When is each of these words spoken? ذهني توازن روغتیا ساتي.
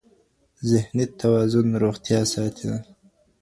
ذهني 0.69 1.05
توازن 1.19 1.69
روغتیا 1.83 2.21
ساتي. 2.33 2.71